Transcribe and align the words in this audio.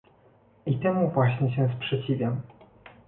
I 0.65 0.77
temu 0.79 1.09
właśnie 1.11 1.55
się 1.55 1.69
sprzeciwiam 1.77 2.41